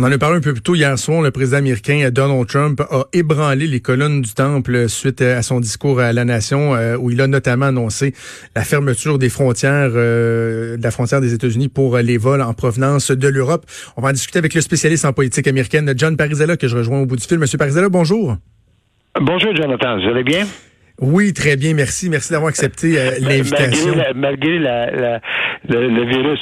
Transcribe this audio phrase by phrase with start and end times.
[0.00, 1.22] On en a parlé un peu plus tôt hier soir.
[1.22, 5.98] Le président américain Donald Trump a ébranlé les colonnes du temple suite à son discours
[5.98, 8.14] à la nation, euh, où il a notamment annoncé
[8.54, 13.10] la fermeture des frontières, euh, de la frontière des États-Unis pour les vols en provenance
[13.10, 13.66] de l'Europe.
[13.96, 17.00] On va en discuter avec le spécialiste en politique américaine, John Parizella, que je rejoins
[17.00, 17.40] au bout du fil.
[17.40, 18.36] Monsieur Parizella, bonjour.
[19.20, 19.98] Bonjour, Jonathan.
[19.98, 20.46] Vous allez bien?
[21.00, 22.08] Oui, très bien, merci.
[22.08, 23.96] Merci d'avoir accepté euh, l'invitation.
[24.14, 26.40] Malgré, le virus.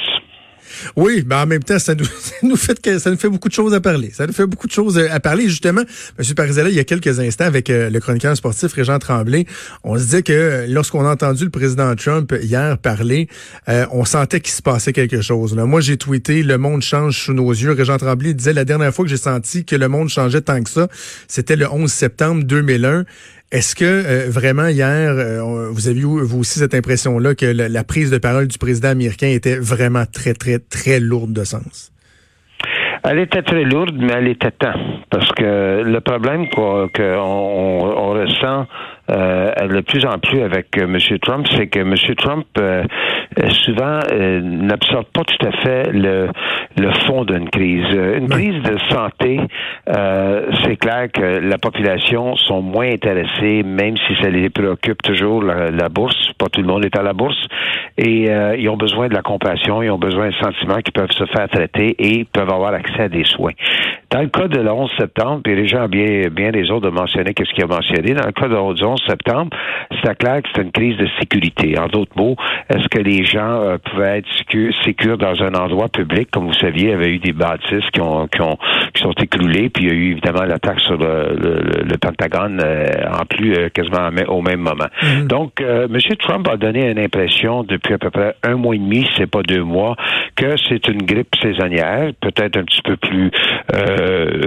[0.95, 4.11] Oui, mais en même temps, ça nous, fait beaucoup de choses à parler.
[4.13, 5.47] Ça nous fait beaucoup de choses euh, à parler.
[5.47, 5.83] Justement,
[6.17, 6.35] M.
[6.35, 9.45] Parizella, il y a quelques instants, avec euh, le chroniqueur sportif Régent Tremblay,
[9.83, 13.27] on se disait que euh, lorsqu'on a entendu le président Trump hier parler,
[13.91, 15.53] on sentait qu'il se passait quelque chose.
[15.55, 17.71] Moi, j'ai tweeté Le monde change sous nos yeux.
[17.71, 20.69] Régent Tremblay disait la dernière fois que j'ai senti que le monde changeait tant que
[20.69, 20.87] ça,
[21.27, 23.05] c'était le 11 septembre 2001.
[23.49, 27.83] Est-ce que euh, vraiment hier, euh, vous avez eu vous aussi cette impression-là que la,
[27.85, 31.93] prise de parole du président américain était vraiment très, très, très lourde de sens?
[33.03, 34.73] Elle était très lourde, mais elle était temps.
[35.09, 38.67] Parce que le problème qu'on on ressent
[39.09, 40.97] euh, de plus en plus avec euh, M.
[41.21, 41.95] Trump, c'est que M.
[42.17, 42.83] Trump euh,
[43.39, 43.99] euh, souvent
[44.41, 46.29] n'absorbe pas tout à fait le,
[46.77, 47.85] le fond d'une crise.
[47.93, 49.39] Une crise de santé,
[50.63, 55.89] c'est clair que la population sont moins intéressés, même si ça les préoccupe toujours la,
[55.89, 56.15] bourse.
[56.37, 57.37] Pas tout le monde est à la bourse.
[57.97, 61.25] Et ils ont besoin de la compassion, ils ont besoin de sentiments qui peuvent se
[61.25, 63.53] faire traiter et peuvent avoir accès à des soins.
[64.09, 66.89] Dans le cas de le 11 septembre, puis les gens bien, bien des autres de
[66.89, 69.49] mentionner qu'est-ce qu'il a mentionné, dans le cas de 11 septembre,
[70.01, 71.77] c'est clair que c'est une crise de sécurité.
[71.77, 72.37] En d'autres mots,
[72.69, 74.27] est-ce que les gens euh, pouvaient être
[74.85, 77.99] sécures dans un endroit public, comme vous saviez, il y avait eu des bâtisses qui
[77.99, 78.57] ont, qui ont
[78.93, 81.35] qui sont écroulées, puis il y a eu évidemment l'attaque sur le,
[81.83, 84.85] le, Pentagone euh, en plus euh, quasiment au même moment.
[85.01, 85.27] Mm-hmm.
[85.27, 85.97] Donc, M.
[86.19, 89.41] Trump a donné une impression depuis à peu près un mois et demi, c'est pas
[89.41, 89.95] deux mois,
[90.35, 93.31] que c'est une grippe saisonnière, peut-être un petit peu plus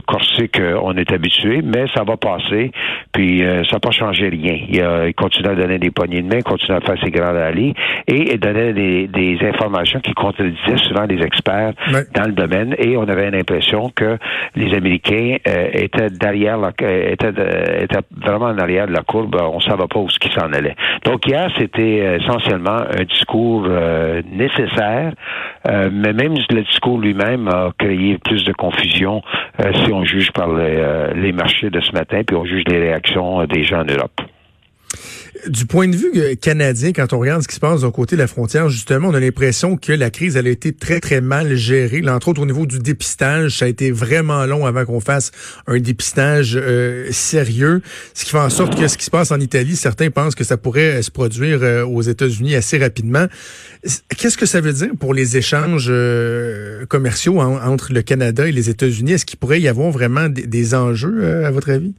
[0.07, 2.73] corsée qu'on est habitué, mais ça va passer,
[3.13, 4.59] puis ça n'a pas changé rien.
[4.69, 7.75] Il, continue à donner des poignées de main, il continue à faire ses grandes allées
[8.07, 11.73] et il donnait des, informations qui contredisaient souvent les experts
[12.15, 12.75] dans le domaine.
[12.79, 14.19] Et on avait l'impression que
[14.55, 17.31] les Américains euh, étaient derrière, la, euh, étaient,
[17.83, 19.37] étaient, vraiment en arrière de la courbe.
[19.41, 20.77] On ne savait pas où ce qui s'en allait.
[21.05, 23.69] Donc hier, c'était euh, essentiellement un discours
[24.33, 25.13] nécessaire,
[25.67, 29.23] mais même le discours lui-même a créé plus de confusion
[29.85, 33.45] si on juge par les, les marchés de ce matin, puis on juge les réactions
[33.45, 34.21] des gens en Europe.
[35.49, 38.17] Du point de vue euh, canadien, quand on regarde ce qui se passe d'un côté
[38.17, 41.55] de la frontière, justement, on a l'impression que la crise, a été très, très mal
[41.55, 42.01] gérée.
[42.01, 45.31] Là, entre autres, au niveau du dépistage, ça a été vraiment long avant qu'on fasse
[45.67, 47.81] un dépistage euh, sérieux.
[48.15, 50.45] Ce qui fait en sorte que ce qui se passe en Italie, certains pensent que
[50.45, 53.27] ça pourrait euh, se produire aux États-Unis assez rapidement.
[54.17, 55.93] Qu'est-ce que ça veut dire pour les échanges
[56.89, 59.13] commerciaux entre le Canada et les États-Unis?
[59.13, 61.95] Est-ce qu'il pourrait y avoir vraiment des enjeux, à votre avis?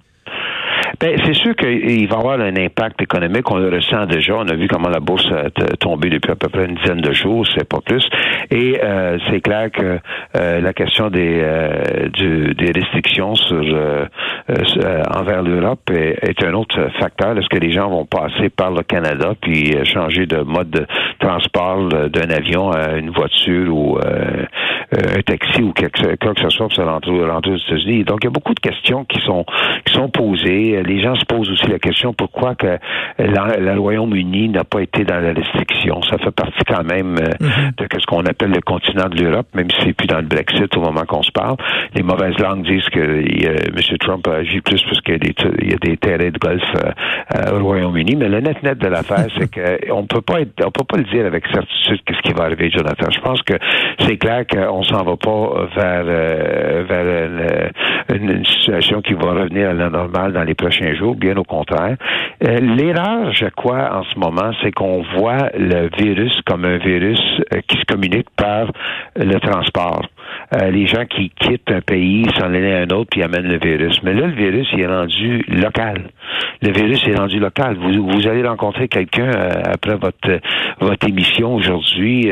[1.02, 3.50] Ben, c'est sûr qu'il va avoir un impact économique.
[3.50, 4.36] On le ressent déjà.
[4.36, 7.12] On a vu comment la bourse a tombé depuis à peu près une dizaine de
[7.12, 8.08] jours, c'est pas plus.
[8.52, 9.98] Et euh, c'est clair que
[10.36, 12.08] euh, la question des, euh,
[12.54, 13.64] des restrictions sur,
[15.12, 17.36] envers l'Europe est, un autre facteur.
[17.36, 20.86] Est-ce que les gens vont passer par le Canada puis changer de mode de
[21.20, 26.68] transport d'un avion à une voiture ou un taxi ou quelque, quoi que ce soit
[26.68, 28.04] pour se rentrer aux États-Unis?
[28.04, 29.46] Donc, il y a beaucoup de questions qui sont
[29.86, 32.78] qui sont posées les gens se posent aussi la question pourquoi que
[33.18, 36.02] le Royaume-Uni n'a pas été dans la restriction?
[36.04, 37.78] Ça fait partie quand même euh, mm-hmm.
[37.78, 40.76] de ce qu'on appelle le continent de l'Europe, même si c'est plus dans le Brexit
[40.76, 41.56] au moment qu'on se parle.
[41.96, 43.98] Les mauvaises langues disent que M.
[44.00, 46.92] Trump a agi plus parce qu'il y, a des terrains de golf euh,
[47.36, 48.16] euh, au Royaume-Uni.
[48.16, 51.26] Mais le net-net de l'affaire, c'est qu'on peut pas être, on peut pas le dire
[51.26, 53.08] avec certitude qu'est-ce qui va arriver, Jonathan.
[53.12, 53.54] Je pense que
[54.00, 56.04] c'est clair qu'on s'en va pas vers,
[56.84, 57.72] vers
[58.14, 61.98] une, situation qui va revenir à la normale dans les prochains jour, bien au contraire.
[62.44, 67.20] Euh, l'erreur, je crois, en ce moment, c'est qu'on voit le virus comme un virus
[67.54, 68.72] euh, qui se communique par
[69.16, 70.06] le transport.
[70.54, 74.02] Euh, les gens qui quittent un pays, s'en à un autre, puis amènent le virus.
[74.04, 76.10] Mais là, le virus, il est rendu local.
[76.62, 77.78] Le virus est rendu local.
[77.78, 79.32] Vous, vous allez rencontrer quelqu'un
[79.66, 80.40] après votre
[80.80, 82.30] votre émission aujourd'hui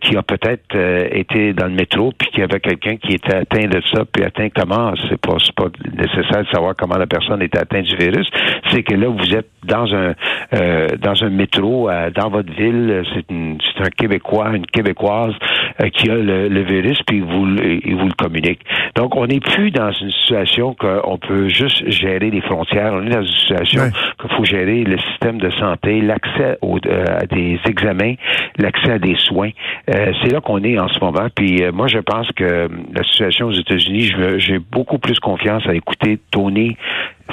[0.00, 0.76] qui a peut-être
[1.12, 4.48] été dans le métro, puis qui avait quelqu'un qui était atteint de ça, puis atteint
[4.54, 8.28] comment, c'est pas, pas nécessaire de savoir comment la personne est atteint du virus,
[8.70, 10.14] c'est que là, vous êtes dans un
[10.52, 15.34] euh, dans un métro euh, dans votre ville, c'est un Québécois, une Québécoise
[15.73, 17.46] euh, qui a le, virus, puis vous,
[17.84, 18.60] il vous le communique.
[18.94, 22.92] Donc, on n'est plus dans une situation qu'on peut juste gérer les frontières.
[22.94, 23.90] On est dans une situation
[24.20, 28.14] qu'il faut gérer le système de santé, l'accès euh, à des examens,
[28.58, 29.50] l'accès à des soins.
[29.90, 31.28] Euh, c'est là qu'on est en ce moment.
[31.34, 35.74] Puis euh, moi, je pense que la situation aux États-Unis, j'ai beaucoup plus confiance à
[35.74, 36.76] écouter Tony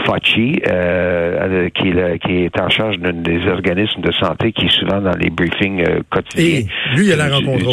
[0.05, 5.01] Fauci, euh, qui, est, qui, est, en charge des organismes de santé, qui est souvent
[5.01, 6.59] dans les briefings quotidiens.
[6.59, 6.65] Et
[6.95, 7.69] lui, il a la rencontre.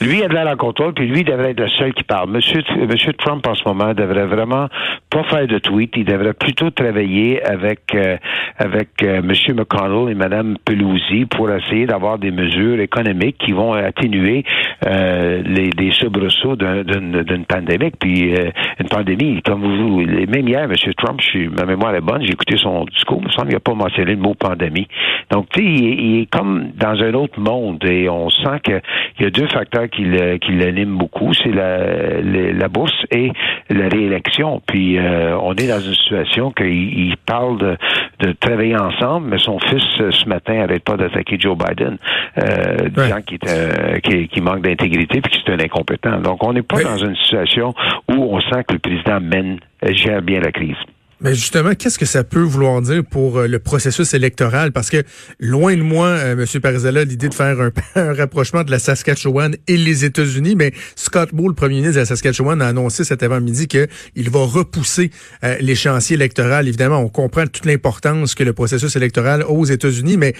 [0.00, 2.30] Lui a de la contrôle, puis lui devrait être le seul qui parle.
[2.30, 4.68] Monsieur, Monsieur Trump, en ce moment, devrait vraiment
[5.10, 5.92] pas faire de tweet.
[5.96, 8.16] Il devrait plutôt travailler avec euh,
[8.58, 13.72] avec euh, Monsieur McConnell et Madame Pelosi pour essayer d'avoir des mesures économiques qui vont
[13.72, 14.44] atténuer
[14.86, 17.90] euh, les, les soubresauts d'une pandémie.
[17.98, 22.22] Puis euh, une pandémie, comme vous, même hier, Monsieur Trump, je ma mémoire est bonne,
[22.22, 24.88] j'ai écouté son discours, il me semble qu'il n'a pas mentionné le mot pandémie.
[25.30, 28.80] Donc, tu sais, il, il, est comme dans un autre monde et on sent qu'il
[29.20, 33.30] y a deux facteur qui, l'anime beaucoup, c'est la, la, bourse et
[33.70, 34.60] la réélection.
[34.66, 37.76] Puis euh, on est dans une situation qu'il parle de,
[38.20, 41.96] de, travailler ensemble, mais son fils euh, ce matin n'arrête pas d'attaquer Joe Biden,
[42.38, 46.20] euh, disant qu'il qui, manque d'intégrité puis qu'il est un incompétent.
[46.20, 47.72] Donc on n'est pas dans une situation
[48.08, 50.76] où on sent que le président mène gère bien la crise.
[51.20, 54.72] Mais justement, qu'est-ce que ça peut vouloir dire pour euh, le processus électoral?
[54.72, 55.02] Parce que
[55.38, 56.60] loin de moi, euh, M.
[56.60, 57.56] Parizella, l'idée de faire
[57.94, 62.00] un, rapprochement de la Saskatchewan et les États-Unis, mais Scott Moore, le premier ministre de
[62.00, 65.10] la Saskatchewan, a annoncé cet avant-midi qu'il va repousser
[65.44, 66.68] euh, l'échéancier électoral.
[66.68, 70.34] Évidemment, on comprend toute l'importance que le processus électoral a aux États-Unis, mais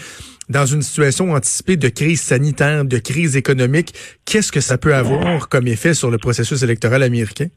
[0.49, 3.94] dans une situation anticipée de crise sanitaire, de crise économique,
[4.25, 7.49] qu'est-ce que ça peut avoir comme effet sur le processus électoral américain?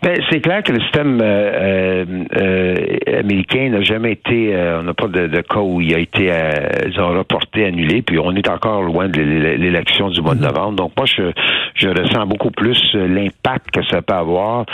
[0.00, 2.04] Ben, c'est clair que le système euh,
[2.36, 2.74] euh,
[3.18, 6.30] américain n'a jamais été, euh, on n'a pas de, de, cas où il a été,
[6.86, 10.54] ils ont reporté, annulé, puis on est encore loin de l'élection du mois de mm-hmm.
[10.54, 10.76] novembre.
[10.76, 11.32] Donc moi, je,
[11.74, 14.66] je ressens beaucoup plus l'impact que ça peut avoir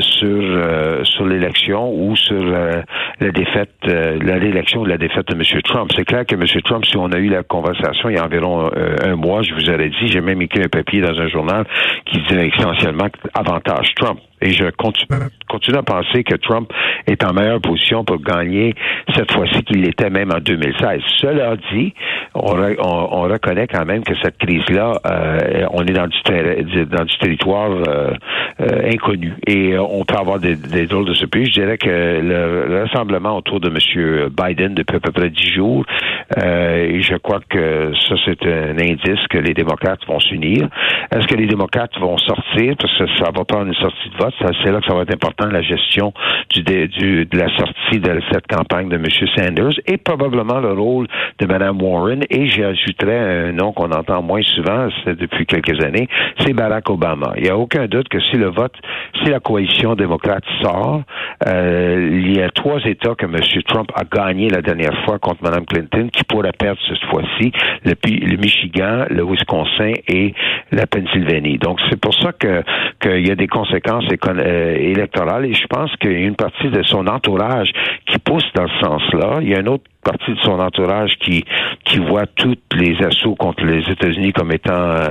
[0.00, 5.62] sur sur l'élection ou sur la défaite, la réélection ou la défaite de M.
[5.62, 5.90] Trump.
[5.94, 6.44] C'est clair que M.
[6.64, 8.70] Trump, si on a eu la conversation il y a environ
[9.04, 11.64] un mois, je vous aurais dit, j'ai même écrit un papier dans un journal
[12.06, 14.20] qui disait essentiellement avantage Trump.
[14.42, 16.70] Et je continue, à penser que Trump
[17.06, 18.74] est en meilleure position pour gagner
[19.14, 21.00] cette fois-ci qu'il l'était même en 2016.
[21.20, 21.94] Cela dit,
[22.34, 28.12] on, on, reconnaît quand même que cette crise-là, euh, on est dans du, territoire euh,
[28.60, 29.34] euh, inconnu.
[29.46, 30.56] Et on peut avoir des,
[30.86, 31.48] drôles de surprises.
[31.48, 34.28] Je dirais que le, rassemblement autour de M.
[34.30, 35.84] Biden depuis à peu près dix jours,
[36.36, 40.68] et je crois que ça, c'est un indice que les démocrates vont s'unir.
[41.10, 42.74] Est-ce que les démocrates vont sortir?
[42.78, 45.14] Parce que ça va prendre une sortie de vote c'est là que ça va être
[45.14, 46.12] important, la gestion
[46.54, 49.06] de la sortie de cette campagne de M.
[49.36, 51.06] Sanders et probablement le rôle
[51.38, 52.22] de Mme Warren.
[52.30, 56.08] Et j'ajouterais un nom qu'on entend moins souvent depuis quelques années,
[56.40, 57.32] c'est Barack Obama.
[57.36, 58.74] Il n'y a aucun doute que si le vote,
[59.22, 61.02] si la coalition démocrate sort,
[61.46, 63.36] euh, il y a trois États que M.
[63.66, 67.52] Trump a gagné la dernière fois contre Mme Clinton qui pourraient perdre cette fois-ci,
[67.84, 70.34] le, Michigan, le Wisconsin et
[70.72, 71.58] la Pennsylvanie.
[71.58, 72.62] Donc c'est pour ça que
[73.00, 76.82] qu'il y a des conséquences électorale et je pense qu'il y a une partie de
[76.82, 77.70] son entourage
[78.06, 79.38] qui pousse dans ce sens-là.
[79.42, 81.44] Il y a une autre partie de son entourage qui
[81.84, 85.08] qui voit toutes les assauts contre les États-Unis comme étant euh,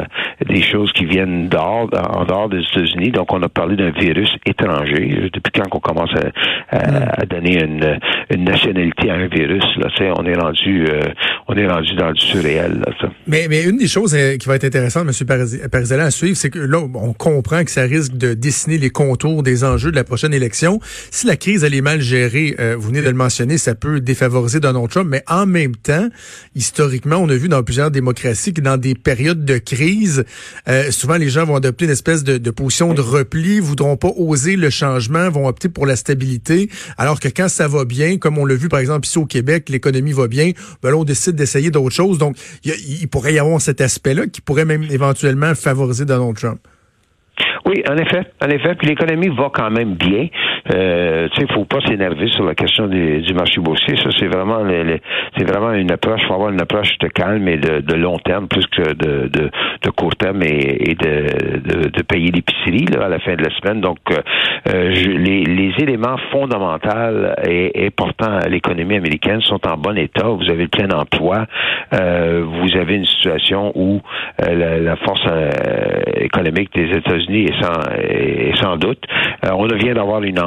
[0.48, 3.12] des choses qui viennent dehors, en dehors des États-Unis.
[3.12, 5.30] Donc, on a parlé d'un virus étranger.
[5.34, 6.12] Depuis quand on commence
[6.72, 8.00] à, à, donner une,
[8.30, 9.88] une, nationalité à un virus, là,
[10.18, 11.00] on est rendu, euh,
[11.48, 12.84] on est rendu dans du surréel.
[12.86, 13.10] Là, ça.
[13.28, 15.70] Mais, mais une des choses qui va être intéressante, M.
[15.72, 19.44] Parizella, à suivre, c'est que là, on comprend que ça risque de dessiner les contours
[19.44, 20.80] des enjeux de la prochaine élection.
[20.84, 24.02] Si la crise, elle est mal gérée, euh, vous venez de le mentionner, ça peut
[24.02, 26.08] défavoriser Donald Trump, mais en même temps,
[26.56, 30.26] historiquement, on a vu dans plusieurs démocraties que dans des périodes de crise,
[30.68, 34.56] euh, souvent les gens vont adopter une espèce de, position de repli, voudront pas oser
[34.56, 38.46] le changement, vont opter pour la stabilité, alors que quand ça va bien, comme on
[38.46, 40.52] l'a vu par exemple ici au Québec, l'économie va bien,
[40.82, 42.18] ben là, on décide d'essayer d'autres choses.
[42.18, 46.60] Donc, il pourrait y avoir cet aspect-là qui pourrait même éventuellement favoriser Donald Trump.
[47.66, 48.78] Oui, en effet, en effet.
[48.84, 50.28] L'économie va quand même bien.
[50.74, 53.96] Euh, tu sais, faut pas s'énerver sur la question du marché boursier.
[53.98, 54.64] Ça, c'est vraiment,
[55.38, 56.22] c'est vraiment une approche.
[56.28, 59.52] Faut avoir une approche de calme et de, de long terme plus que de, de,
[59.84, 63.82] de court terme et, et de, de, payer l'épicerie à la fin de la semaine.
[63.82, 64.22] Donc, euh,
[64.70, 66.90] euh les, les éléments fondamentaux
[67.48, 70.28] et importants à l'économie américaine sont en bon état.
[70.28, 71.46] Vous avez le plein emploi.
[71.94, 74.02] Euh, vous avez une situation où
[74.42, 75.28] euh, la, la, force
[76.18, 79.04] économique des États-Unis est sans, est sans doute.
[79.44, 80.40] on vient d'avoir une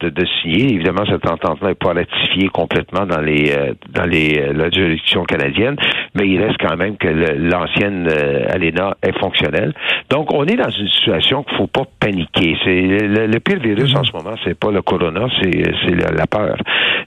[0.00, 0.74] de signer.
[0.74, 3.52] Évidemment, cette entente-là n'est pas ratifiée complètement dans les
[3.90, 5.76] dans les la juridiction canadienne,
[6.14, 8.08] mais il reste quand même que l'ancienne
[8.50, 9.72] ALENA est fonctionnelle.
[10.10, 12.56] Donc, on est dans une situation qu'il faut pas paniquer.
[12.64, 16.56] C'est le, pire virus en ce moment, c'est pas le corona, c'est la, peur.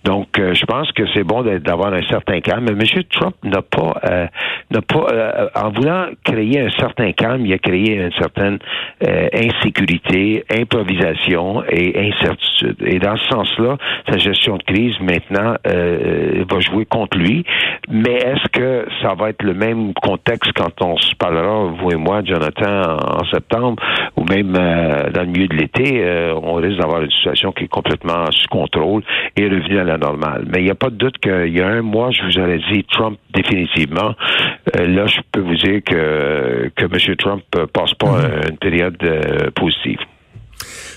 [0.04, 2.66] Donc, je pense que c'est bon d'avoir un certain calme.
[2.66, 3.04] Mais M.
[3.10, 4.30] Trump n'a pas
[4.72, 8.60] n'a pas en voulant créer un certain calme, il a créé une certaine
[9.08, 12.45] euh, insécurité, improvisation et incertitude.
[12.86, 13.78] Et dans ce sens-là,
[14.10, 17.44] sa gestion de crise maintenant euh, va jouer contre lui.
[17.90, 21.96] Mais est-ce que ça va être le même contexte quand on se parlera, vous et
[21.96, 23.82] moi, Jonathan, en, septembre,
[24.16, 27.68] ou même euh, dans le milieu de l'été, on risque d'avoir une situation qui est
[27.68, 29.04] complètement sous contrôle
[29.36, 30.46] et revenue à la normale.
[30.48, 32.60] Mais il n'y a pas de doute qu'il y a un mois, je vous aurais
[32.72, 34.16] dit Trump définitivement.
[34.74, 37.16] là, je peux vous dire que, que M.
[37.18, 37.44] Trump
[37.74, 38.50] passe pas mhm.
[38.50, 40.00] une période euh, positive.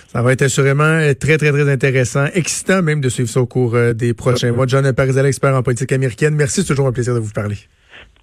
[0.08, 3.74] Ça va être assurément très, très, très intéressant, excitant même de suivre ça au cours
[3.74, 4.66] euh, des prochains mois.
[4.66, 6.34] John Parizal, expert en politique américaine.
[6.34, 7.56] Merci, c'est toujours un plaisir de vous parler.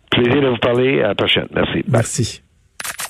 [0.09, 1.01] Plaisir de vous parler.
[1.03, 1.47] À la prochaine.
[1.53, 1.83] Merci.
[1.87, 2.44] Merci.